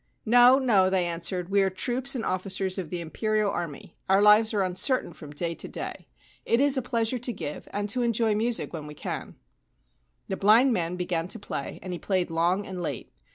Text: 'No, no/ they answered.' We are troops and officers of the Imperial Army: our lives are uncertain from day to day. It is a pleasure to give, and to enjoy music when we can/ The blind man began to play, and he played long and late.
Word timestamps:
'No, 0.25 0.57
no/ 0.57 0.89
they 0.89 1.05
answered.' 1.05 1.49
We 1.51 1.61
are 1.61 1.69
troops 1.69 2.15
and 2.15 2.25
officers 2.25 2.79
of 2.79 2.89
the 2.89 3.01
Imperial 3.01 3.51
Army: 3.51 3.95
our 4.09 4.19
lives 4.19 4.51
are 4.51 4.63
uncertain 4.63 5.13
from 5.13 5.29
day 5.29 5.53
to 5.53 5.67
day. 5.67 6.07
It 6.43 6.59
is 6.59 6.75
a 6.75 6.81
pleasure 6.81 7.19
to 7.19 7.31
give, 7.31 7.67
and 7.71 7.87
to 7.89 8.01
enjoy 8.01 8.33
music 8.33 8.73
when 8.73 8.87
we 8.87 8.95
can/ 8.95 9.35
The 10.27 10.37
blind 10.37 10.73
man 10.73 10.95
began 10.95 11.27
to 11.27 11.37
play, 11.37 11.77
and 11.83 11.93
he 11.93 11.99
played 11.99 12.31
long 12.31 12.65
and 12.65 12.81
late. 12.81 13.13